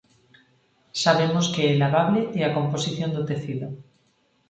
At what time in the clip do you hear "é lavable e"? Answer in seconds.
1.71-2.41